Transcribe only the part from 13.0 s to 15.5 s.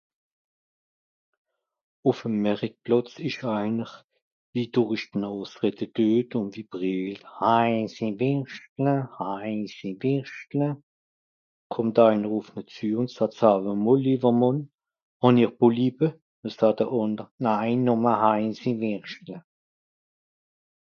sààt ""Saawe mol lìewer Mànn, hàn